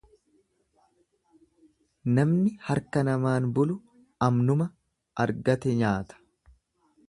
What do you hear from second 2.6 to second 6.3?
harka namaan bulu amnuma argate nyaata.